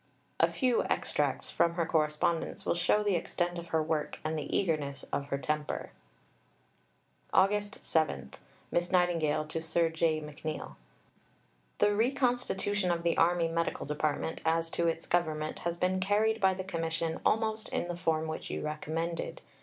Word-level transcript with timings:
A 0.39 0.51
few 0.51 0.81
extracts 0.85 1.51
from 1.51 1.75
her 1.75 1.85
correspondence 1.85 2.65
will 2.65 2.73
show 2.73 3.03
the 3.03 3.13
extent 3.15 3.59
of 3.59 3.67
her 3.67 3.83
work 3.83 4.17
and 4.23 4.35
the 4.35 4.47
eagerness 4.57 5.05
of 5.13 5.27
her 5.27 5.37
temper: 5.37 5.91
August 7.31 7.85
7 7.85 8.33
(Miss 8.71 8.91
Nightingale 8.91 9.45
to 9.45 9.61
Sir 9.61 9.89
J. 9.91 10.19
McNeill). 10.19 10.73
The 11.77 11.93
reconstitution 11.95 12.89
of 12.89 13.03
the 13.03 13.15
Army 13.15 13.47
Medical 13.47 13.85
Department 13.85 14.41
as 14.43 14.71
to 14.71 14.87
its 14.87 15.05
government 15.05 15.59
has 15.59 15.77
been 15.77 15.99
carried 15.99 16.41
by 16.41 16.55
the 16.55 16.63
commission 16.63 17.19
almost 17.23 17.69
in 17.69 17.87
the 17.87 17.95
form 17.95 18.25
which 18.27 18.49
you 18.49 18.63
recommended. 18.63 19.39